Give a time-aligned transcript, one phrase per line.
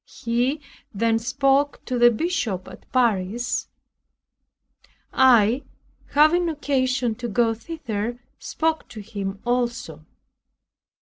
[0.23, 0.61] He
[0.95, 3.67] then spoke to the Bishop at Paris.
[5.13, 5.61] I,
[6.15, 10.03] having occasion to go thither, spoke to him also.